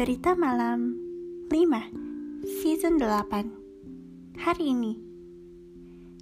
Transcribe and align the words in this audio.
Cerita 0.00 0.32
Malam 0.32 0.96
5 1.52 2.64
Season 2.64 2.96
8 2.96 4.40
Hari 4.40 4.72
ini 4.72 4.96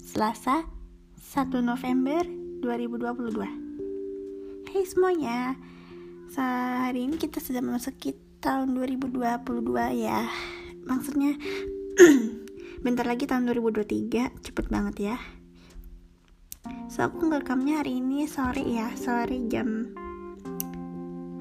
Selasa 0.03 0.67
1 1.23 1.63
November 1.63 2.27
2022 2.59 4.67
Hai 4.67 4.83
semuanya 4.83 5.55
Hari 6.35 7.07
ini 7.07 7.23
kita 7.23 7.39
sudah 7.39 7.63
memasuki 7.63 8.19
tahun 8.43 8.75
2022 8.75 9.47
ya. 9.95 10.27
Maksudnya 10.83 11.39
Bentar 12.83 13.07
lagi 13.07 13.31
tahun 13.31 13.47
2023 13.47 14.43
Cepet 14.43 14.67
banget 14.75 15.15
ya. 15.15 15.17
So 16.91 17.07
aku 17.07 17.31
ngerekamnya 17.31 17.87
hari 17.87 18.03
ini 18.03 18.27
sore 18.27 18.67
ya 18.67 18.91
Sore 18.99 19.39
jam 19.47 19.95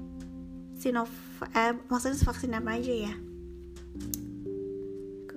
Sinov 0.76 1.08
eh, 1.56 1.72
maksudnya 1.88 2.20
vaksin 2.20 2.52
apa 2.52 2.76
aja 2.76 3.08
ya 3.08 3.16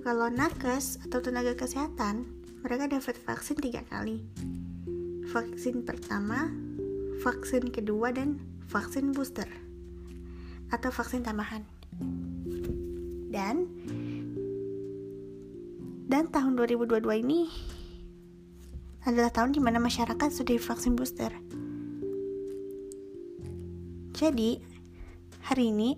kalau 0.00 0.32
nakes 0.32 0.96
atau 1.04 1.20
tenaga 1.20 1.52
kesehatan, 1.52 2.24
mereka 2.64 2.88
dapat 2.88 3.16
vaksin 3.20 3.56
tiga 3.60 3.84
kali. 3.84 4.24
Vaksin 5.28 5.84
pertama, 5.84 6.48
vaksin 7.20 7.68
kedua, 7.68 8.08
dan 8.08 8.40
vaksin 8.72 9.12
booster 9.12 9.46
atau 10.72 10.88
vaksin 10.88 11.20
tambahan. 11.20 11.68
Dan 13.30 13.68
dan 16.10 16.26
tahun 16.32 16.58
2022 16.58 17.22
ini 17.22 17.46
adalah 19.04 19.30
tahun 19.30 19.54
di 19.54 19.60
mana 19.62 19.78
masyarakat 19.78 20.28
sudah 20.32 20.56
divaksin 20.56 20.96
booster. 20.96 21.32
Jadi, 24.16 24.60
hari 25.44 25.72
ini 25.72 25.96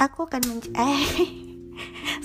aku 0.00 0.24
akan 0.28 0.40
men 0.48 0.60
eh 0.76 1.49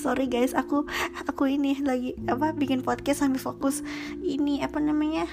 sorry 0.06 0.30
guys 0.30 0.54
aku 0.54 0.86
aku 1.26 1.50
ini 1.50 1.82
lagi 1.82 2.14
apa 2.30 2.54
bikin 2.54 2.86
podcast 2.86 3.26
sambil 3.26 3.42
fokus. 3.42 3.82
Ini 4.22 4.62
apa 4.62 4.78
namanya 4.78 5.26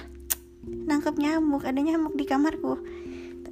nangkep 0.65 1.13
nyamuk 1.21 1.61
ada 1.61 1.77
nyamuk 1.77 2.17
di 2.17 2.25
kamarku. 2.25 2.81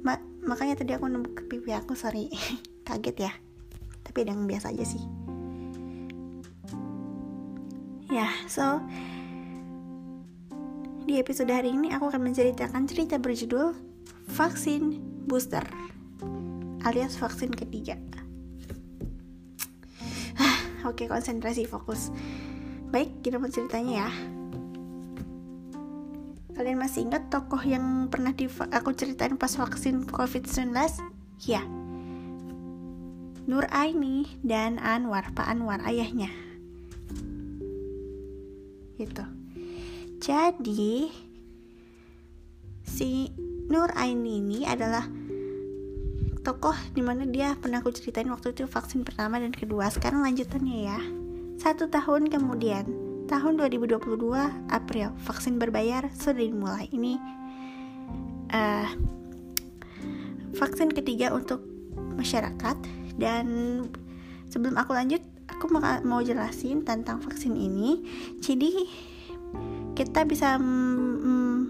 Ma 0.02 0.18
makanya 0.42 0.82
tadi 0.82 0.98
aku 0.98 1.06
nembuk 1.06 1.38
ke 1.38 1.42
pipi 1.46 1.70
aku 1.70 1.94
sorry. 1.94 2.26
Kaget 2.90 3.30
ya. 3.30 3.32
Tapi 4.02 4.26
yang 4.26 4.50
biasa 4.50 4.74
aja 4.74 4.82
sih. 4.82 5.02
Ya 8.10 8.26
so 8.50 8.82
di 11.06 11.22
episode 11.22 11.54
hari 11.54 11.70
ini 11.70 11.94
aku 11.94 12.10
akan 12.10 12.34
menceritakan 12.34 12.90
cerita 12.90 13.22
berjudul 13.22 13.78
vaksin 14.26 14.98
booster 15.30 15.62
alias 16.82 17.18
vaksin 17.18 17.50
ketiga 17.50 17.98
Oke, 20.82 21.06
konsentrasi, 21.06 21.62
fokus. 21.70 22.10
Baik, 22.90 23.22
kita 23.22 23.38
mau 23.38 23.46
ceritanya 23.46 24.06
ya. 24.06 24.10
Kalian 26.52 26.76
masih 26.76 27.08
ingat 27.08 27.32
tokoh 27.32 27.62
yang 27.64 28.12
pernah 28.12 28.34
di 28.36 28.50
aku 28.50 28.92
ceritain 28.92 29.38
pas 29.40 29.54
vaksin 29.54 30.04
COVID-19? 30.04 30.74
Ya. 31.48 31.64
Nur 33.48 33.66
Aini 33.72 34.26
dan 34.44 34.76
Anwar, 34.82 35.32
Pak 35.32 35.48
Anwar, 35.48 35.80
ayahnya. 35.86 36.30
Gitu. 38.98 39.24
Jadi, 40.22 41.10
si 42.86 43.32
Nur 43.66 43.90
Aini 43.98 44.38
ini 44.38 44.60
adalah 44.68 45.08
tokoh 46.42 46.74
di 46.92 47.02
mana 47.02 47.22
dia 47.24 47.54
pernah 47.54 47.78
aku 47.78 47.94
ceritain 47.94 48.28
waktu 48.28 48.50
itu 48.54 48.66
vaksin 48.66 49.06
pertama 49.06 49.38
dan 49.38 49.54
kedua. 49.54 49.88
Sekarang 49.88 50.26
lanjutannya 50.26 50.78
ya. 50.90 50.98
Satu 51.58 51.86
tahun 51.86 52.26
kemudian 52.26 52.84
tahun 53.30 53.56
2022 53.62 54.18
April 54.68 55.14
vaksin 55.22 55.56
berbayar 55.56 56.10
sudah 56.12 56.42
dimulai. 56.42 56.90
Ini 56.90 57.14
uh, 58.50 58.88
vaksin 60.58 60.90
ketiga 60.90 61.30
untuk 61.30 61.62
masyarakat 62.18 62.76
dan 63.16 63.46
sebelum 64.50 64.76
aku 64.76 64.92
lanjut 64.92 65.22
aku 65.48 65.70
mau 66.02 66.20
jelasin 66.20 66.82
tentang 66.82 67.22
vaksin 67.22 67.54
ini. 67.54 68.02
Jadi 68.42 68.70
kita 69.94 70.24
bisa 70.26 70.56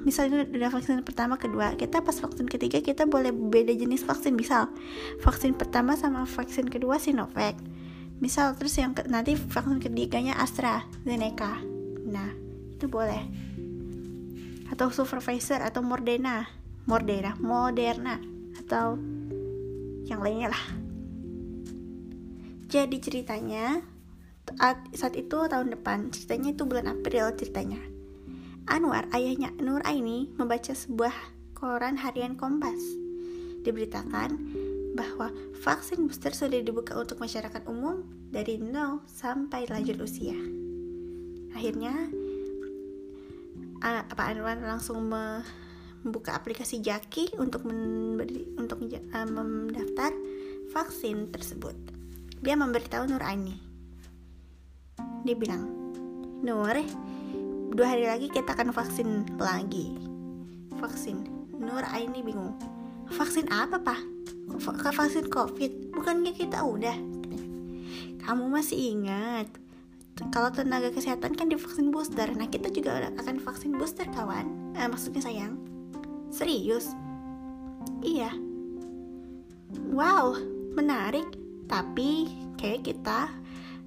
misalnya 0.03 0.47
udah 0.47 0.71
vaksin 0.71 1.03
pertama 1.07 1.39
kedua. 1.39 1.75
Kita 1.79 2.03
pas 2.03 2.15
vaksin 2.15 2.47
ketiga 2.51 2.83
kita 2.83 3.07
boleh 3.07 3.31
beda 3.31 3.71
jenis 3.75 4.03
vaksin. 4.03 4.35
Misal 4.35 4.71
vaksin 5.23 5.55
pertama 5.55 5.95
sama 5.95 6.27
vaksin 6.27 6.67
kedua 6.67 6.99
Sinovac. 6.99 7.55
Misal 8.23 8.55
terus 8.55 8.79
yang 8.79 8.95
ke, 8.95 9.07
nanti 9.11 9.35
vaksin 9.35 9.83
ketiganya 9.83 10.39
AstraZeneca 10.39 11.59
nah 12.03 12.29
itu 12.75 12.87
boleh. 12.91 13.23
Atau 14.69 14.91
supervisor 14.91 15.63
atau 15.63 15.81
Moderna. 15.81 16.51
Moderna 16.87 17.39
Moderna. 17.39 18.19
Atau 18.59 18.99
yang 20.07 20.19
lainnya 20.19 20.51
lah. 20.51 20.65
Jadi 22.67 22.97
ceritanya 22.99 23.85
saat 24.97 25.15
itu 25.15 25.39
tahun 25.47 25.71
depan. 25.77 26.11
Ceritanya 26.11 26.57
itu 26.57 26.65
bulan 26.65 26.89
April 26.91 27.31
ceritanya 27.37 27.92
Anwar, 28.71 29.11
ayahnya 29.11 29.51
Nur 29.59 29.83
Aini, 29.83 30.31
membaca 30.39 30.71
sebuah 30.71 31.15
koran 31.59 31.99
harian 31.99 32.39
Kompas. 32.39 32.79
Diberitakan 33.67 34.31
bahwa 34.95 35.35
vaksin 35.63 36.07
booster 36.07 36.31
sudah 36.31 36.63
dibuka 36.63 36.95
untuk 36.95 37.19
masyarakat 37.19 37.67
umum 37.67 38.07
dari 38.31 38.59
0 38.59 39.03
sampai 39.09 39.67
lanjut 39.67 39.99
usia. 40.03 40.37
Akhirnya, 41.55 41.95
Pak 43.83 44.27
Anwar 44.31 44.59
langsung 44.63 45.11
membuka 45.11 46.39
aplikasi 46.39 46.79
Jaki 46.79 47.35
untuk 47.43 47.67
memberi, 47.67 48.47
untuk 48.55 48.79
uh, 48.87 49.27
mendaftar 49.27 50.15
vaksin 50.71 51.35
tersebut. 51.35 51.75
Dia 52.43 52.55
memberitahu 52.55 53.11
Nur 53.11 53.23
Aini. 53.23 53.59
Dia 55.23 55.35
bilang, 55.39 55.67
Nur, 56.43 56.75
dua 57.73 57.97
hari 57.97 58.05
lagi 58.05 58.29
kita 58.29 58.53
akan 58.53 58.69
vaksin 58.71 59.25
lagi. 59.41 59.97
Vaksin. 60.77 61.25
Nur 61.57 61.81
Aini 61.89 62.21
bingung. 62.21 62.53
Vaksin 63.09 63.49
apa 63.49 63.81
pak? 63.81 64.01
Vaksin 64.93 65.33
covid? 65.33 65.93
Bukannya 65.97 66.37
kita 66.37 66.61
udah? 66.61 66.97
Kamu 68.23 68.53
masih 68.53 68.93
ingat? 68.93 69.49
Kalau 70.29 70.53
tenaga 70.53 70.93
kesehatan 70.93 71.33
kan 71.33 71.49
divaksin 71.49 71.89
booster. 71.89 72.29
Nah 72.37 72.47
kita 72.53 72.69
juga 72.69 73.09
akan 73.17 73.41
vaksin 73.41 73.73
booster 73.81 74.05
kawan. 74.13 74.77
Eh, 74.77 74.87
maksudnya 74.87 75.25
sayang. 75.25 75.57
Serius? 76.29 76.93
Iya. 78.05 78.37
Wow 79.89 80.37
menarik. 80.77 81.25
Tapi 81.69 82.29
kayak 82.61 82.85
kita 82.85 83.33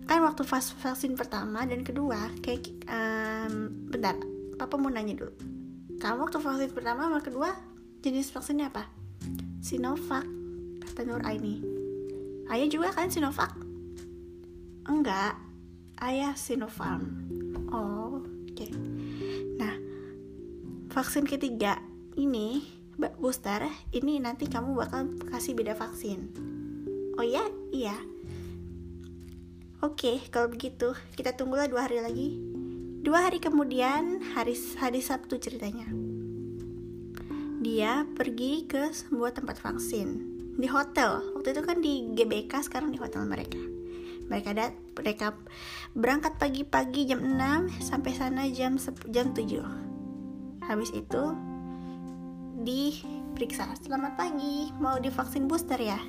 kan 0.05 0.21
waktu 0.21 0.45
vaksin 0.45 1.17
pertama 1.17 1.65
dan 1.65 1.81
kedua 1.81 2.29
kayak 2.45 2.69
um, 2.85 3.73
bentar 3.89 4.13
papa 4.55 4.77
mau 4.77 4.93
nanya 4.93 5.17
dulu. 5.17 5.33
Kamu 5.97 6.29
waktu 6.29 6.37
vaksin 6.37 6.71
pertama 6.77 7.09
sama 7.09 7.19
kedua 7.25 7.49
jenis 8.05 8.29
vaksinnya 8.29 8.69
apa? 8.69 8.85
Sinovac 9.65 10.25
kata 10.85 11.01
Nur 11.09 11.25
Aini. 11.25 11.57
Ayah 12.53 12.69
juga 12.69 12.93
kan 12.93 13.09
Sinovac? 13.09 13.57
Enggak 14.85 15.41
ayah 16.05 16.37
Sinopharm. 16.37 17.09
Oh 17.73 18.21
oke. 18.21 18.53
Okay. 18.53 18.69
nah 19.57 19.73
vaksin 20.93 21.25
ketiga 21.25 21.81
ini 22.15 22.61
booster 23.19 23.67
ini 23.91 24.21
nanti 24.21 24.45
kamu 24.45 24.77
bakal 24.77 25.09
kasih 25.33 25.57
beda 25.57 25.73
vaksin. 25.73 26.29
Oh 27.17 27.25
iya? 27.25 27.43
Iya 27.73 28.14
Oke, 29.85 30.17
kalau 30.33 30.49
begitu 30.49 30.97
kita 31.13 31.37
tunggulah 31.37 31.69
dua 31.69 31.85
hari 31.85 32.01
lagi. 32.01 32.41
Dua 33.05 33.21
hari 33.21 33.37
kemudian, 33.37 34.17
hari 34.33 34.57
hari 34.81 34.97
Sabtu 34.97 35.37
ceritanya. 35.37 35.85
Dia 37.61 38.01
pergi 38.17 38.65
ke 38.65 38.89
sebuah 38.89 39.37
tempat 39.37 39.61
vaksin 39.61 40.25
di 40.57 40.65
hotel. 40.65 41.21
Waktu 41.37 41.53
itu 41.53 41.61
kan 41.61 41.77
di 41.85 42.17
GBK, 42.17 42.65
sekarang 42.65 42.89
di 42.89 42.97
hotel 42.97 43.29
mereka. 43.29 43.61
Mereka 44.25 44.57
dat 44.57 44.73
mereka 44.97 45.37
berangkat 45.93 46.33
pagi-pagi 46.41 47.05
jam 47.05 47.21
6 47.21 47.85
sampai 47.85 48.11
sana 48.17 48.49
jam 48.49 48.81
jam 49.13 49.37
7. 49.37 50.65
habis 50.65 50.89
itu 50.97 51.23
diperiksa 52.65 53.69
selamat 53.85 54.17
pagi 54.17 54.73
mau 54.81 54.97
divaksin 54.97 55.45
booster 55.45 55.77
ya 55.77 56.01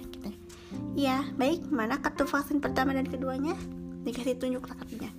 iya 0.97 1.23
baik. 1.37 1.69
Mana 1.69 2.01
kartu 2.01 2.25
vaksin 2.25 2.59
pertama 2.59 2.97
dan 2.97 3.07
keduanya? 3.07 3.55
Dikasih 4.03 4.41
tunjuk 4.41 4.65
kartunya 4.65 5.13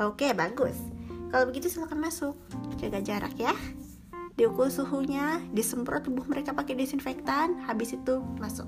oke 0.00 0.26
bagus. 0.34 0.74
Kalau 1.30 1.48
begitu 1.48 1.70
silakan 1.70 2.02
masuk. 2.02 2.34
Jaga 2.80 3.00
jarak 3.00 3.36
ya. 3.38 3.54
Diukur 4.34 4.72
suhunya 4.72 5.38
disemprot 5.52 6.08
tubuh 6.08 6.24
mereka 6.24 6.56
pakai 6.56 6.76
desinfektan 6.76 7.62
habis 7.68 7.94
itu 7.94 8.20
masuk. 8.40 8.66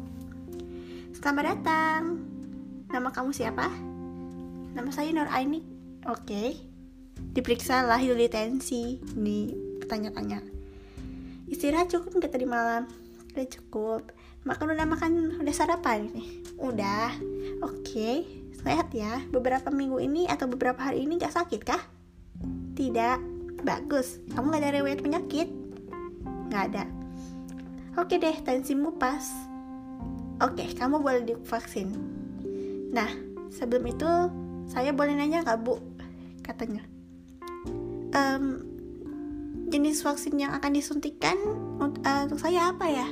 Selamat 1.16 1.56
datang. 1.56 2.20
Nama 2.92 3.08
kamu 3.10 3.32
siapa? 3.32 3.66
Nama 4.76 4.90
saya 4.92 5.10
Nur 5.10 5.28
Aini. 5.28 5.64
Oke. 6.06 6.56
Diperiksa 7.34 7.84
lah 7.84 8.00
tensi. 8.30 9.00
Nih 9.16 9.56
tanya-tanya 9.84 10.40
istirahat 11.44 11.92
cukup 11.92 12.18
nggak 12.18 12.32
tadi 12.32 12.46
malam? 12.48 12.88
Udah 13.30 13.46
cukup 13.46 14.02
makan 14.44 14.76
udah 14.76 14.86
makan 14.86 15.10
udah 15.40 15.54
sarapan 15.54 16.08
udah. 16.60 17.10
Oke. 17.64 17.80
Okay. 17.84 18.16
sehat 18.64 18.96
ya 18.96 19.20
beberapa 19.28 19.68
minggu 19.68 20.00
ini 20.00 20.24
atau 20.24 20.48
beberapa 20.48 20.80
hari 20.80 21.04
ini 21.04 21.20
gak 21.20 21.36
sakit 21.36 21.60
kah? 21.68 21.84
Tidak. 22.72 23.18
Bagus. 23.60 24.24
Kamu 24.32 24.56
gak 24.56 24.64
ada 24.64 24.80
riwayat 24.80 25.04
penyakit? 25.04 25.52
Nggak 26.48 26.62
ada. 26.72 26.84
Oke 28.00 28.16
deh 28.16 28.32
tensimu 28.40 28.96
pas. 28.96 29.24
Oke 30.40 30.64
kamu 30.72 31.00
boleh 31.00 31.28
divaksin. 31.28 31.92
Nah 32.88 33.10
sebelum 33.52 33.84
itu 33.84 34.10
saya 34.64 34.96
boleh 34.96 35.12
nanya 35.12 35.44
nggak 35.44 35.60
bu? 35.60 35.76
Katanya. 36.40 36.88
Um, 38.14 38.64
jenis 39.68 40.00
vaksin 40.06 40.38
yang 40.38 40.54
akan 40.56 40.72
disuntikan 40.72 41.36
uh, 41.80 42.20
untuk 42.24 42.40
saya 42.40 42.72
apa 42.72 42.86
ya? 42.88 43.08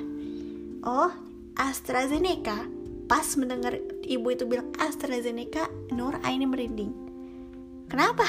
Oh, 0.83 1.15
AstraZeneca. 1.55 2.67
Pas 3.07 3.27
mendengar 3.39 3.79
ibu 4.03 4.35
itu 4.35 4.43
bilang 4.51 4.75
AstraZeneca, 4.83 5.71
Nur 5.95 6.19
Aini 6.27 6.43
merinding. 6.43 6.91
Kenapa? 7.87 8.27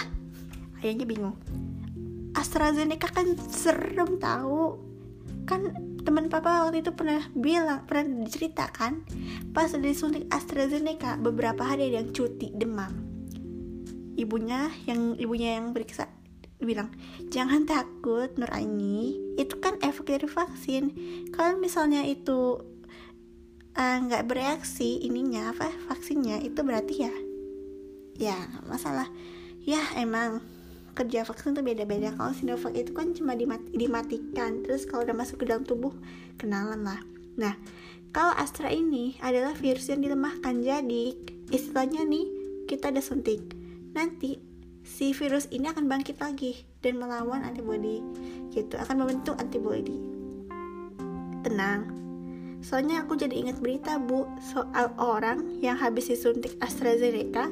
Ayahnya 0.86 1.10
bingung. 1.10 1.34
AstraZeneca 2.38 3.10
kan 3.10 3.34
serem 3.50 4.22
tahu. 4.22 4.78
Kan 5.50 5.74
teman 6.06 6.30
papa 6.30 6.70
waktu 6.70 6.86
itu 6.86 6.94
pernah 6.94 7.26
bilang, 7.34 7.90
pernah 7.90 8.22
diceritakan 8.22 9.02
pas 9.50 9.74
disuntik 9.74 10.30
AstraZeneca 10.30 11.18
beberapa 11.18 11.66
hari 11.66 11.90
ada 11.90 12.06
yang 12.06 12.14
cuti 12.14 12.54
demam. 12.54 12.94
Ibunya 14.14 14.70
yang 14.86 15.18
ibunya 15.18 15.58
yang 15.58 15.74
periksa 15.74 16.06
bilang 16.66 16.90
jangan 17.30 17.68
takut 17.68 18.32
Nur 18.40 18.52
Aini 18.52 19.16
itu 19.40 19.58
kan 19.60 19.80
efek 19.82 20.10
dari 20.10 20.28
vaksin. 20.30 20.84
Kalau 21.34 21.60
misalnya 21.60 22.04
itu 22.06 22.62
eh, 23.76 23.98
nggak 24.04 24.24
uh, 24.24 24.28
bereaksi 24.28 25.02
ininya 25.02 25.52
apa 25.52 25.70
vaksinnya 25.90 26.42
itu 26.42 26.60
berarti 26.62 26.96
ya 27.10 27.14
ya 28.18 28.38
masalah. 28.70 29.10
Ya 29.64 29.80
emang 29.96 30.44
kerja 30.94 31.26
vaksin 31.26 31.58
tuh 31.58 31.66
beda-beda. 31.66 32.14
Kalau 32.14 32.32
Sinovac 32.38 32.74
itu 32.78 32.94
kan 32.94 33.18
cuma 33.18 33.34
dimati 33.34 33.74
dimatikan 33.74 34.62
terus 34.62 34.86
kalau 34.86 35.08
udah 35.08 35.18
masuk 35.18 35.42
ke 35.42 35.46
dalam 35.50 35.66
tubuh 35.66 35.94
kenalan 36.38 36.86
lah. 36.86 37.02
Nah 37.40 37.58
kalau 38.14 38.30
Astra 38.38 38.70
ini 38.70 39.18
adalah 39.26 39.58
virus 39.58 39.90
yang 39.90 40.06
dilemahkan. 40.06 40.62
Jadi 40.62 41.18
istilahnya 41.50 42.06
nih 42.06 42.26
kita 42.70 42.94
ada 42.94 43.02
suntik. 43.02 43.42
Nanti 43.98 44.53
si 44.84 45.16
virus 45.16 45.48
ini 45.50 45.72
akan 45.72 45.88
bangkit 45.88 46.20
lagi 46.20 46.68
dan 46.84 47.00
melawan 47.00 47.42
antibody 47.48 48.04
gitu 48.52 48.76
akan 48.76 49.08
membentuk 49.08 49.40
antibody. 49.40 49.98
Tenang. 51.44 51.90
Soalnya 52.64 53.04
aku 53.04 53.20
jadi 53.20 53.36
ingat 53.36 53.60
berita 53.60 54.00
bu 54.00 54.28
soal 54.40 54.92
orang 54.96 55.60
yang 55.60 55.76
habis 55.76 56.08
disuntik 56.08 56.56
AstraZeneca 56.64 57.52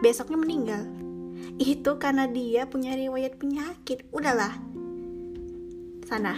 besoknya 0.00 0.38
meninggal. 0.40 0.82
Itu 1.60 2.00
karena 2.00 2.24
dia 2.28 2.64
punya 2.64 2.96
riwayat 2.96 3.36
penyakit. 3.36 4.08
Udahlah. 4.12 4.56
Sana. 6.08 6.36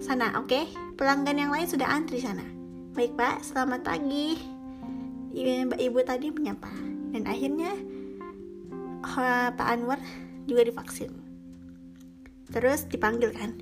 Sana 0.00 0.40
oke? 0.40 0.48
Okay? 0.48 0.64
pelanggan 0.94 1.36
yang 1.36 1.50
lain 1.50 1.66
sudah 1.66 1.90
antri 1.90 2.22
sana. 2.22 2.44
Baik 2.94 3.18
pak. 3.18 3.42
Selamat 3.42 3.82
pagi. 3.82 4.38
Mbak 5.34 5.80
ibu 5.82 5.98
tadi 6.06 6.30
menyapa. 6.30 6.70
Dan 7.10 7.26
akhirnya 7.26 7.74
Pak 9.54 9.68
Anwar 9.68 10.00
juga 10.48 10.64
divaksin. 10.64 11.12
Terus 12.48 12.88
dipanggil 12.88 13.32
kan? 13.32 13.56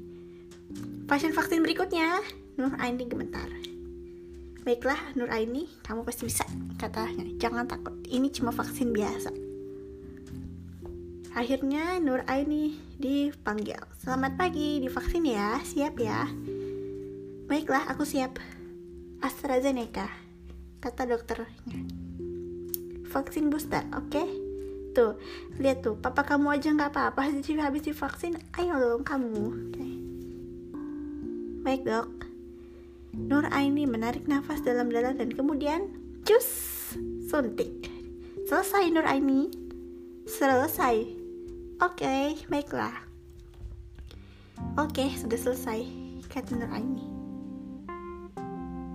Pasien 1.07 1.35
vaksin 1.35 1.61
berikutnya 1.61 2.23
Nur 2.57 2.73
Aini 2.79 3.05
gemetar. 3.07 3.49
Baiklah 4.63 5.19
Nur 5.19 5.29
Aini 5.29 5.67
kamu 5.83 6.07
pasti 6.07 6.31
bisa 6.31 6.47
katanya 6.79 7.27
jangan 7.39 7.67
takut 7.67 7.95
ini 8.07 8.31
cuma 8.31 8.55
vaksin 8.55 8.95
biasa. 8.95 9.31
Akhirnya 11.33 11.99
Nur 11.99 12.23
Aini 12.29 12.77
dipanggil. 13.01 13.81
Selamat 13.99 14.37
pagi 14.37 14.79
divaksin 14.85 15.27
ya 15.27 15.59
siap 15.65 15.99
ya. 15.99 16.29
Baiklah 17.49 17.89
aku 17.91 18.07
siap. 18.07 18.39
AstraZeneca 19.23 20.11
kata 20.83 21.07
dokternya. 21.07 21.79
Vaksin 23.13 23.53
booster 23.53 23.87
oke? 23.95 24.11
okay? 24.11 24.52
Tuh 24.93 25.17
lihat 25.59 25.81
tuh 25.81 25.97
papa 25.97 26.25
kamu 26.25 26.57
aja 26.57 26.73
nggak 26.73 26.93
apa-apa 26.93 27.29
habis 27.61 27.83
divaksin 27.85 28.37
ayo 28.61 28.77
dong 28.77 29.05
kamu. 29.05 29.73
Okay. 29.73 29.93
baik 31.63 31.83
dok. 31.87 32.11
Nur 33.13 33.45
Aini 33.53 33.85
menarik 33.85 34.25
nafas 34.25 34.65
dalam-dalam 34.65 35.21
dan 35.21 35.31
kemudian 35.31 35.93
cus 36.25 36.49
suntik. 37.29 37.89
Selesai 38.49 38.89
Nur 38.89 39.05
Aini. 39.05 39.53
Selesai. 40.25 41.05
Oke 41.83 42.03
okay, 42.03 42.25
baiklah. 42.49 42.95
Oke 44.81 45.05
okay, 45.05 45.09
sudah 45.15 45.39
selesai 45.39 45.81
kata 46.33 46.57
Nur 46.57 46.73
Aini. 46.73 47.07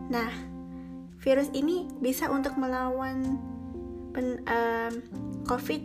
Nah 0.09 0.31
virus 1.21 1.51
ini 1.53 1.85
bisa 1.99 2.31
untuk 2.31 2.55
melawan 2.55 3.37
pen, 4.17 4.41
um, 4.49 4.93
COVID 5.45 5.81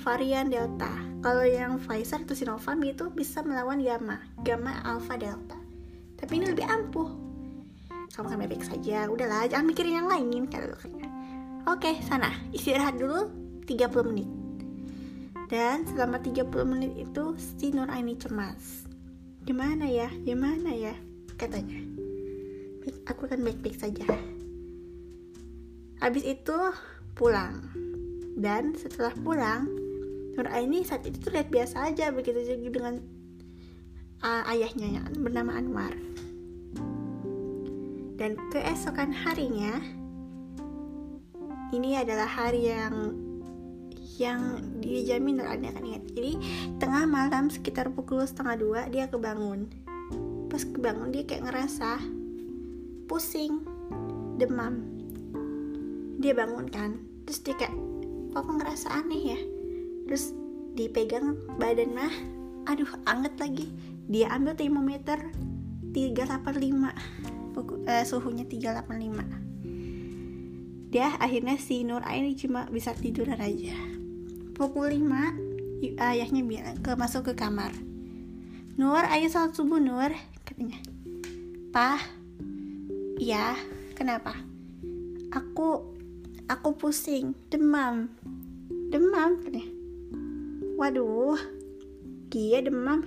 varian 0.00 0.48
Delta. 0.48 0.88
Kalau 1.20 1.44
yang 1.44 1.76
Pfizer 1.76 2.24
atau 2.24 2.32
Sinovac 2.32 2.80
itu 2.80 3.12
bisa 3.12 3.44
melawan 3.44 3.84
gamma, 3.84 4.24
gamma 4.40 4.80
alpha 4.88 5.20
delta. 5.20 5.58
Tapi 6.16 6.40
ini 6.40 6.48
lebih 6.48 6.64
ampuh. 6.64 7.08
Kamu 8.16 8.26
kan 8.26 8.40
baik 8.40 8.64
saja, 8.64 9.06
udahlah, 9.06 9.44
jangan 9.46 9.68
mikirin 9.68 10.00
yang 10.00 10.08
lain 10.08 10.48
kata 10.48 10.72
dokternya. 10.72 11.08
Oke, 11.68 12.00
sana 12.00 12.32
istirahat 12.56 12.96
dulu 12.96 13.28
30 13.68 14.08
menit. 14.08 14.28
Dan 15.52 15.84
selama 15.84 16.18
30 16.24 16.48
menit 16.64 16.92
itu 16.96 17.36
si 17.36 17.68
Nur 17.70 17.92
Aini 17.92 18.16
cemas. 18.16 18.88
Gimana 19.44 19.84
ya? 19.84 20.08
Gimana 20.24 20.72
ya? 20.72 20.96
Katanya. 21.36 21.80
Aku 23.06 23.28
akan 23.28 23.44
baik-baik 23.44 23.76
saja. 23.76 24.08
Habis 26.00 26.24
itu 26.24 26.56
pulang 27.12 27.60
dan 28.40 28.72
setelah 28.72 29.12
pulang 29.20 29.68
Nur 30.38 30.48
Aini 30.50 30.86
saat 30.86 31.02
itu 31.04 31.18
terlihat 31.18 31.50
biasa 31.50 31.90
aja 31.90 32.14
begitu 32.14 32.40
juga 32.46 32.80
dengan 32.80 32.94
uh, 34.22 34.42
ayahnya 34.50 35.00
yang 35.00 35.06
bernama 35.18 35.58
Anwar. 35.58 35.94
Dan 38.20 38.36
keesokan 38.52 39.10
harinya 39.16 39.80
ini 41.72 41.96
adalah 41.96 42.28
hari 42.28 42.68
yang 42.68 43.16
yang 44.20 44.40
dijamin 44.84 45.40
Nur 45.40 45.48
Aini 45.48 45.66
akan 45.72 45.84
ingat. 45.86 46.04
Jadi 46.12 46.32
tengah 46.78 47.04
malam 47.08 47.48
sekitar 47.48 47.90
pukul 47.90 48.22
setengah 48.22 48.56
dua 48.60 48.80
dia 48.92 49.08
kebangun. 49.08 49.66
Pas 50.50 50.62
kebangun 50.62 51.10
dia 51.14 51.24
kayak 51.24 51.48
ngerasa 51.48 51.98
pusing 53.10 53.64
demam. 54.36 54.84
Dia 56.20 56.36
bangun 56.36 56.68
kan 56.68 57.00
terus 57.30 57.46
dia 57.46 57.54
kayak 57.54 57.74
kok 58.34 58.42
ngerasa 58.42 58.90
aneh 58.90 59.22
ya 59.34 59.40
terus 60.10 60.34
dipegang 60.74 61.38
badan 61.54 61.94
mah 61.94 62.10
aduh 62.66 62.90
anget 63.06 63.38
lagi. 63.38 63.70
Dia 64.10 64.34
ambil 64.34 64.58
termometer 64.58 65.22
385 65.94 67.54
Buku, 67.54 67.86
uh, 67.86 68.02
suhunya 68.02 68.42
385 68.50 69.50
dia 70.90 71.14
akhirnya 71.22 71.54
si 71.54 71.86
Nur 71.86 72.02
ini 72.02 72.34
cuma 72.34 72.66
bisa 72.66 72.90
tiduran 72.90 73.38
aja. 73.38 73.78
Pukul 74.58 74.90
5 74.98 76.02
ayahnya 76.02 76.42
bilang 76.42 76.82
ke 76.82 76.98
masuk 76.98 77.30
ke 77.30 77.38
kamar. 77.38 77.70
Nur 78.74 79.06
ayo 79.06 79.30
salat 79.30 79.54
subuh 79.54 79.78
Nur 79.78 80.10
katanya. 80.42 80.82
Pah 81.70 82.02
ya 83.22 83.54
kenapa? 83.94 84.34
Aku 85.30 85.94
aku 86.50 86.68
pusing 86.74 87.38
demam. 87.54 88.10
Demam 88.90 89.38
katanya 89.46 89.79
waduh. 90.80 91.36
Dia 92.32 92.64
demam. 92.64 93.04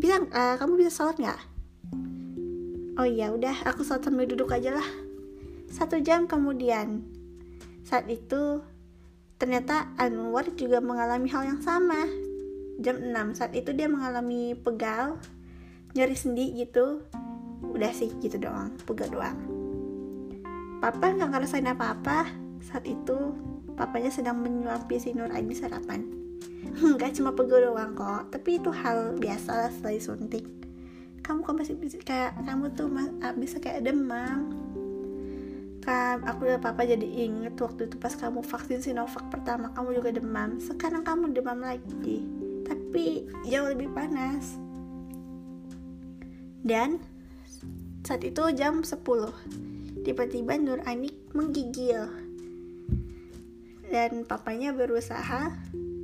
Bisa 0.00 0.24
uh, 0.24 0.56
kamu 0.56 0.80
bisa 0.80 0.88
sholat 0.88 1.20
nggak? 1.20 1.40
Oh 2.96 3.04
iya 3.04 3.28
udah 3.28 3.68
aku 3.68 3.84
sholat 3.84 4.08
sambil 4.08 4.24
duduk 4.24 4.48
aja 4.56 4.72
lah. 4.72 4.88
Satu 5.68 6.00
jam 6.00 6.24
kemudian 6.24 7.04
saat 7.84 8.08
itu 8.08 8.64
ternyata 9.36 9.92
Anwar 10.00 10.48
juga 10.56 10.80
mengalami 10.80 11.28
hal 11.28 11.44
yang 11.44 11.60
sama. 11.60 12.08
Jam 12.80 13.04
6 13.04 13.36
saat 13.36 13.52
itu 13.52 13.76
dia 13.76 13.90
mengalami 13.90 14.56
pegal 14.56 15.20
nyeri 15.92 16.16
sendi 16.16 16.56
gitu. 16.56 17.04
Udah 17.68 17.92
sih 17.92 18.16
gitu 18.16 18.40
doang 18.40 18.72
pegal 18.88 19.12
doang. 19.12 19.36
Papa 20.80 21.12
nggak 21.12 21.36
ngerasain 21.36 21.68
apa-apa. 21.68 22.32
Saat 22.64 22.88
itu 22.88 23.36
papanya 23.76 24.08
sedang 24.08 24.40
menyuapi 24.40 24.96
si 24.96 25.12
Nur 25.12 25.30
Aini 25.30 25.54
sarapan 25.54 26.17
nggak 26.98 27.16
cuma 27.18 27.34
pegal 27.34 27.72
doang 27.72 27.94
kok 27.96 28.30
tapi 28.34 28.62
itu 28.62 28.70
hal 28.70 29.16
biasa 29.18 29.50
lah 29.66 29.70
setelah 29.72 29.94
disuntik 29.96 30.58
kamu 31.28 31.44
kok 31.44 31.56
masih 31.60 31.76
bisa 31.76 32.00
kayak 32.00 32.40
kamu 32.40 32.72
tuh 32.72 32.88
mas, 32.88 33.12
ah, 33.20 33.36
bisa 33.36 33.60
kayak 33.60 33.84
demam. 33.84 34.48
Kan 35.84 36.24
aku 36.24 36.48
dan 36.48 36.56
papa 36.56 36.88
jadi 36.88 37.04
inget 37.04 37.52
waktu 37.60 37.84
itu 37.84 38.00
pas 38.00 38.16
kamu 38.16 38.40
vaksin 38.40 38.80
Sinovac 38.80 39.28
pertama 39.28 39.68
kamu 39.76 40.00
juga 40.00 40.16
demam. 40.16 40.56
Sekarang 40.56 41.04
kamu 41.04 41.36
demam 41.36 41.60
lagi 41.60 42.24
tapi 42.64 43.28
jauh 43.44 43.68
lebih 43.68 43.92
panas. 43.92 44.56
Dan 46.64 46.96
saat 48.08 48.24
itu 48.24 48.48
jam 48.56 48.80
10 48.80 50.08
tiba-tiba 50.08 50.56
Nur 50.56 50.80
Anik 50.88 51.12
menggigil. 51.36 52.08
Dan 53.84 54.24
papanya 54.24 54.72
berusaha 54.72 55.52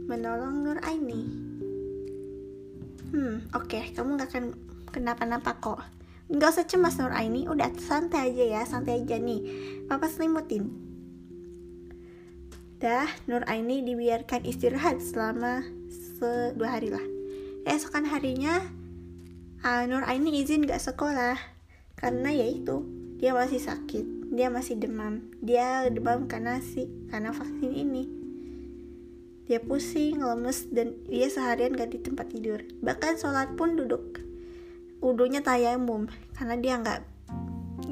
menolong 0.04 0.64
Nur 0.64 0.78
Aini. 0.84 1.22
Hmm 3.14 3.46
oke 3.56 3.70
okay, 3.70 3.94
kamu 3.96 4.20
gak 4.20 4.32
akan 4.32 4.44
kenapa-napa 4.92 5.56
kok. 5.60 5.80
Nggak 6.28 6.50
usah 6.56 6.66
cemas 6.68 6.96
Nur 7.00 7.12
Aini. 7.12 7.48
Udah 7.48 7.72
santai 7.80 8.32
aja 8.32 8.44
ya 8.44 8.62
santai 8.68 9.04
aja 9.04 9.16
nih. 9.16 9.40
Papa 9.88 10.08
selimutin. 10.08 10.72
Dah 12.80 13.08
Nur 13.24 13.44
Aini 13.48 13.80
dibiarkan 13.80 14.44
istirahat 14.44 15.00
selama 15.00 15.64
dua 16.56 16.68
hari 16.80 16.88
lah. 16.88 17.04
Esokan 17.68 18.08
harinya 18.08 18.64
uh, 19.60 19.84
Nur 19.88 20.04
Aini 20.04 20.40
izin 20.40 20.64
gak 20.64 20.80
sekolah. 20.80 21.36
Karena 21.96 22.28
ya 22.32 22.44
itu 22.44 22.84
dia 23.16 23.32
masih 23.32 23.60
sakit 23.60 24.04
dia 24.34 24.50
masih 24.50 24.74
demam. 24.76 25.30
Dia 25.38 25.86
demam 25.88 26.26
karena 26.26 26.58
si 26.58 26.90
karena 27.08 27.30
vaksin 27.30 27.70
ini 27.70 28.23
dia 29.44 29.60
pusing 29.60 30.24
lemes 30.24 30.68
dan 30.72 30.96
dia 31.04 31.28
seharian 31.28 31.76
gak 31.76 31.92
di 31.92 32.00
tempat 32.00 32.32
tidur 32.32 32.64
bahkan 32.80 33.16
sholat 33.20 33.52
pun 33.56 33.76
duduk 33.76 34.24
udunya 35.04 35.44
tayamum 35.44 36.08
karena 36.32 36.56
dia 36.56 36.74
nggak 36.80 37.00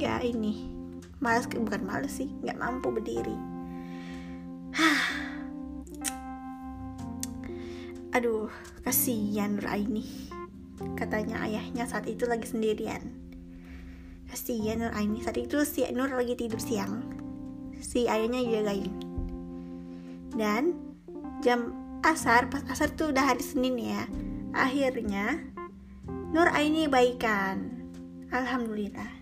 ya 0.00 0.24
ini 0.24 0.72
malas 1.20 1.44
bukan 1.44 1.84
malas 1.84 2.16
sih 2.16 2.32
nggak 2.40 2.56
mampu 2.56 2.88
berdiri 2.88 3.52
Aduh, 8.12 8.52
kasihan 8.84 9.56
Nuraini. 9.56 10.04
Katanya 11.00 11.48
ayahnya 11.48 11.88
saat 11.88 12.04
itu 12.04 12.28
lagi 12.28 12.44
sendirian. 12.44 13.08
Kasihan 14.28 14.84
Nuraini. 14.84 15.24
Saat 15.24 15.40
itu 15.40 15.64
si 15.64 15.88
Nur 15.96 16.12
lagi 16.12 16.36
tidur 16.36 16.60
siang. 16.60 17.08
Si 17.80 18.04
ayahnya 18.04 18.44
jagain. 18.44 18.92
Dan 20.36 20.76
jam 21.42 21.74
asar, 22.06 22.46
pas 22.48 22.62
asar 22.70 22.94
tuh 22.94 23.10
udah 23.10 23.34
hari 23.34 23.42
Senin 23.42 23.76
ya. 23.76 24.06
Akhirnya 24.54 25.42
Nur 26.32 26.48
Aini 26.48 26.88
baikan. 26.88 27.82
Alhamdulillah. 28.32 29.20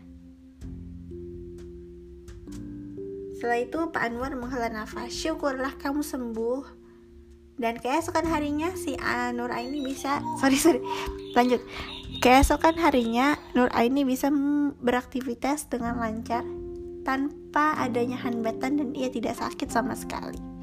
Setelah 3.34 3.58
itu 3.58 3.78
Pak 3.88 4.04
Anwar 4.04 4.36
menghela 4.36 4.68
nafas. 4.68 5.10
Syukurlah 5.10 5.74
kamu 5.80 6.04
sembuh 6.04 6.80
dan 7.60 7.76
keesokan 7.76 8.24
harinya 8.24 8.72
si 8.72 8.96
Nur 9.36 9.52
Aini 9.52 9.84
bisa 9.84 10.24
sorry 10.40 10.56
sorry 10.56 10.80
lanjut 11.36 11.60
keesokan 12.24 12.80
harinya 12.80 13.36
Nur 13.52 13.68
Aini 13.76 14.08
bisa 14.08 14.32
beraktivitas 14.80 15.68
dengan 15.68 16.00
lancar 16.00 16.40
tanpa 17.04 17.76
adanya 17.76 18.16
hambatan 18.16 18.80
dan 18.80 18.88
ia 18.96 19.12
tidak 19.12 19.36
sakit 19.36 19.68
sama 19.68 19.92
sekali 19.92 20.59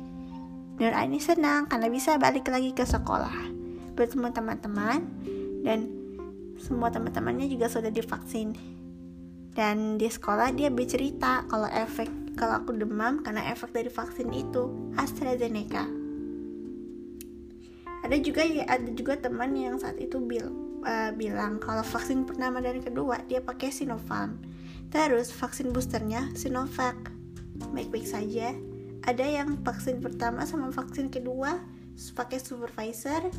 Nur 0.78 0.94
Aini 0.94 1.18
senang 1.18 1.66
karena 1.66 1.90
bisa 1.90 2.22
balik 2.22 2.54
lagi 2.54 2.70
ke 2.70 2.86
sekolah. 2.86 3.50
Bertemu 3.98 4.30
teman-teman 4.30 5.02
dan 5.66 5.90
semua 6.62 6.94
teman-temannya 6.94 7.50
juga 7.50 7.66
sudah 7.66 7.90
divaksin. 7.90 8.54
Dan 9.58 9.98
di 9.98 10.06
sekolah 10.06 10.54
dia 10.54 10.70
bercerita 10.70 11.50
kalau 11.50 11.66
efek 11.66 12.38
kalau 12.38 12.62
aku 12.62 12.78
demam 12.78 13.26
karena 13.26 13.50
efek 13.50 13.74
dari 13.74 13.90
vaksin 13.90 14.30
itu 14.30 14.94
AstraZeneca. 15.02 15.90
Ada 18.06 18.22
juga 18.22 18.46
ya 18.46 18.70
ada 18.70 18.90
juga 18.94 19.18
teman 19.18 19.58
yang 19.58 19.82
saat 19.82 19.98
itu 19.98 20.22
bil, 20.22 20.54
uh, 20.86 21.10
bilang 21.18 21.58
kalau 21.58 21.82
vaksin 21.82 22.30
pertama 22.30 22.62
dan 22.62 22.86
kedua 22.86 23.26
dia 23.26 23.42
pakai 23.42 23.74
Sinovac 23.74 24.30
terus 24.94 25.34
vaksin 25.34 25.74
boosternya 25.74 26.30
Sinovac. 26.38 26.94
Baik-baik 27.74 28.06
saja 28.06 28.54
ada 29.08 29.24
yang 29.24 29.64
vaksin 29.64 30.04
pertama 30.04 30.44
sama 30.44 30.68
vaksin 30.68 31.08
kedua 31.08 31.64
pakai 32.14 32.38
supervisor 32.38 33.32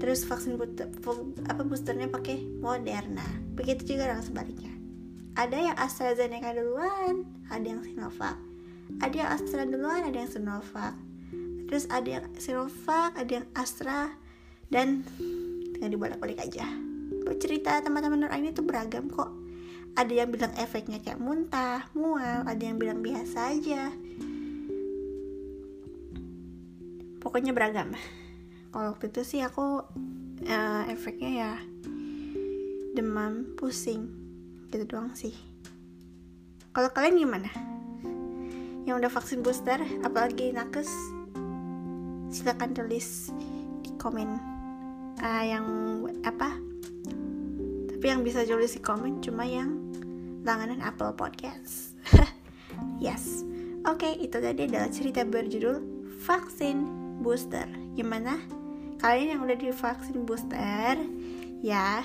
terus 0.00 0.24
vaksin 0.26 0.56
booster, 0.56 0.88
apa 1.46 1.62
boosternya 1.62 2.08
pakai 2.08 2.42
Moderna. 2.58 3.22
Begitu 3.54 3.94
juga 3.94 4.10
dengan 4.10 4.24
sebaliknya. 4.24 4.72
Ada 5.36 5.70
yang 5.70 5.76
AstraZeneca 5.76 6.56
duluan 6.56 7.28
ada 7.52 7.66
yang 7.68 7.84
Sinovac. 7.84 8.40
Ada 8.98 9.14
yang 9.14 9.30
Astra 9.30 9.62
duluan 9.68 10.02
ada 10.08 10.16
yang 10.16 10.30
Sinovac. 10.32 10.96
Terus 11.68 11.84
ada 11.92 12.08
yang 12.08 12.24
Sinovac 12.40 13.14
ada 13.14 13.30
yang 13.30 13.46
Astra 13.54 14.10
dan 14.72 15.04
tinggal 15.76 15.92
dibolak-balik 15.92 16.40
aja. 16.40 16.64
Cerita 17.38 17.78
teman-teman 17.84 18.26
Nur 18.26 18.32
Aini 18.32 18.50
tuh 18.56 18.66
beragam 18.66 19.06
kok. 19.12 19.30
Ada 19.94 20.24
yang 20.24 20.32
bilang 20.32 20.50
efeknya 20.56 20.98
kayak 20.98 21.20
muntah 21.20 21.86
mual 21.94 22.42
ada 22.48 22.62
yang 22.62 22.80
bilang 22.80 23.04
biasa 23.04 23.54
aja 23.54 23.90
pokoknya 27.30 27.54
beragam. 27.54 27.94
Kalau 28.74 28.90
waktu 28.90 29.06
itu 29.06 29.22
sih 29.22 29.38
aku 29.38 29.86
uh, 30.50 30.82
efeknya 30.90 31.30
ya 31.30 31.52
demam 32.98 33.54
pusing 33.54 34.10
gitu 34.74 34.82
doang 34.82 35.14
sih. 35.14 35.30
Kalau 36.74 36.90
kalian 36.90 37.22
gimana? 37.22 37.46
Yang 38.82 39.06
udah 39.06 39.10
vaksin 39.14 39.46
booster 39.46 39.78
apalagi 40.02 40.50
nakes 40.50 40.90
silahkan 42.34 42.74
tulis 42.74 43.30
di 43.86 43.94
komen. 43.94 44.34
Uh, 45.22 45.44
yang 45.46 45.66
apa? 46.26 46.58
Tapi 47.94 48.04
yang 48.10 48.26
bisa 48.26 48.42
tulis 48.42 48.74
di 48.74 48.82
komen 48.82 49.22
cuma 49.22 49.46
yang 49.46 49.70
langganan 50.42 50.82
Apple 50.82 51.14
Podcast 51.14 51.94
yes. 52.98 53.46
Oke 53.86 54.02
okay, 54.02 54.12
itu 54.18 54.34
tadi 54.34 54.66
adalah 54.66 54.90
cerita 54.90 55.22
berjudul 55.22 55.78
vaksin 56.26 56.99
booster. 57.20 57.68
Gimana? 57.94 58.40
Kalian 59.00 59.38
yang 59.38 59.42
udah 59.44 59.56
divaksin 59.56 60.28
booster 60.28 61.00
ya 61.60 62.04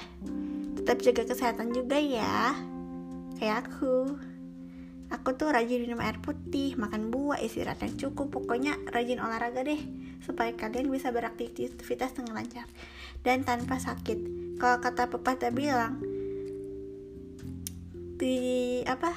tetap 0.76 1.02
jaga 1.02 1.24
kesehatan 1.26 1.74
juga 1.74 1.98
ya. 1.98 2.54
Kayak 3.42 3.68
aku. 3.68 4.22
Aku 5.10 5.38
tuh 5.38 5.54
rajin 5.54 5.86
minum 5.86 6.02
air 6.02 6.18
putih, 6.18 6.76
makan 6.76 7.14
buah, 7.14 7.38
istirahat 7.40 7.82
yang 7.86 7.96
cukup, 7.96 8.34
pokoknya 8.34 8.76
rajin 8.90 9.22
olahraga 9.22 9.62
deh 9.62 9.78
supaya 10.26 10.50
kalian 10.58 10.90
bisa 10.90 11.14
beraktivitas 11.14 12.18
dengan 12.18 12.42
lancar 12.42 12.66
dan 13.22 13.46
tanpa 13.46 13.78
sakit. 13.78 14.18
Kalau 14.58 14.82
kata 14.82 15.10
pepatah 15.14 15.54
bilang 15.54 16.02
di 18.18 18.82
apa 18.88 19.14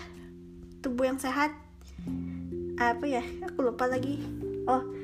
tubuh 0.85 1.09
yang 1.09 1.17
sehat 1.17 1.55
apa 2.77 3.05
ya 3.09 3.25
aku 3.49 3.65
lupa 3.65 3.89
lagi. 3.89 4.21
Oh 4.69 4.98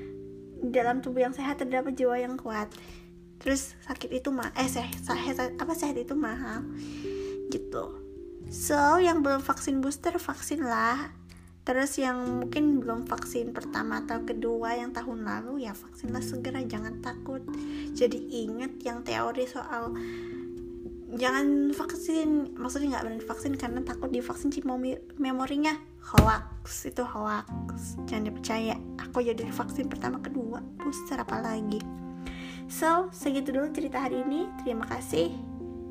dalam 0.73 1.04
tubuh 1.04 1.26
yang 1.26 1.35
sehat 1.37 1.61
terdapat 1.61 1.97
jiwa 1.97 2.16
yang 2.16 2.38
kuat 2.40 2.71
terus 3.42 3.76
sakit 3.85 4.09
itu 4.14 4.33
mah 4.33 4.54
eh 4.56 4.68
sehat, 4.71 4.97
sehat 5.04 5.59
apa 5.61 5.73
sehat 5.76 5.99
itu 6.00 6.16
mahal 6.16 6.64
gitu 7.52 8.04
So, 8.52 9.00
yang 9.00 9.25
belum 9.25 9.40
vaksin 9.40 9.80
booster, 9.80 10.14
vaksin 10.21 10.62
lah. 10.62 11.12
Terus 11.64 11.97
yang 11.97 12.44
mungkin 12.44 12.76
belum 12.76 13.09
vaksin 13.09 13.56
pertama 13.56 14.04
atau 14.04 14.21
kedua 14.21 14.76
yang 14.76 14.92
tahun 14.92 15.25
lalu 15.25 15.64
ya 15.64 15.73
vaksinlah 15.73 16.21
segera 16.21 16.61
jangan 16.61 17.00
takut. 17.00 17.40
Jadi 17.97 18.44
ingat 18.44 18.85
yang 18.85 19.00
teori 19.00 19.49
soal 19.49 19.97
jangan 21.14 21.71
vaksin 21.71 22.59
maksudnya 22.59 22.99
nggak 22.99 23.04
benar 23.06 23.23
vaksin 23.26 23.52
karena 23.54 23.80
takut 23.87 24.11
divaksin 24.11 24.50
sih 24.50 24.62
chip 24.62 24.66
memorinya 25.18 25.75
hoax 26.02 26.90
itu 26.90 27.02
hoax. 27.06 27.99
Jangan 28.11 28.30
dipercaya 28.30 28.75
aku 28.99 29.23
jadi 29.23 29.47
vaksin 29.49 29.87
pertama 29.87 30.18
kedua 30.18 30.61
booster 30.83 31.18
apa 31.18 31.40
lagi 31.40 31.80
so 32.68 33.12
segitu 33.12 33.52
dulu 33.52 33.71
cerita 33.71 34.02
hari 34.02 34.25
ini 34.25 34.49
terima 34.62 34.88
kasih. 34.88 35.33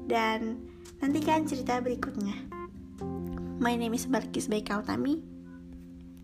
Dan 0.04 0.60
nantikan 1.00 1.48
cerita 1.48 1.80
berikutnya. 1.80 2.36
My 3.64 3.80
name 3.80 3.96
is 3.96 4.04
Barkis 4.04 4.52
Baikautami 4.52 5.24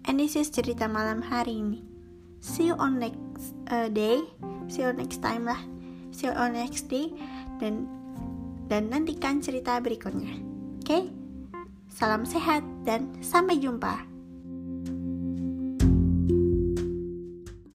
and 0.04 0.20
this 0.20 0.36
is 0.36 0.52
cerita 0.52 0.92
malam 0.92 1.24
hari 1.24 1.64
ini. 1.64 1.80
See 2.44 2.68
you 2.68 2.76
on 2.76 3.00
next 3.00 3.20
uh, 3.72 3.88
day 3.88 4.20
see 4.70 4.86
you 4.86 4.94
next 4.94 5.24
time 5.24 5.48
lah. 5.48 5.60
See 6.12 6.28
you 6.30 6.36
on 6.36 6.54
next 6.54 6.92
day 6.92 7.14
dan 7.64 7.99
dan 8.70 8.94
nantikan 8.94 9.42
cerita 9.42 9.82
berikutnya. 9.82 10.38
Oke, 10.80 11.10
salam 11.90 12.24
sehat 12.24 12.64
dan 12.86 13.10
sampai 13.20 13.58
jumpa. 13.58 14.09